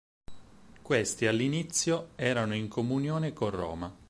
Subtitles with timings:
[0.81, 3.95] Questi all'inizio erano in comunione con Roma.